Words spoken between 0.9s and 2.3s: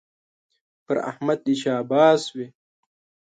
احمد دې شاباس